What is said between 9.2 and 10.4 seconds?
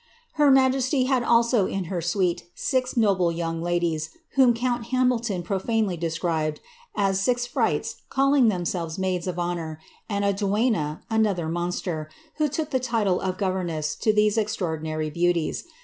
of honour, and a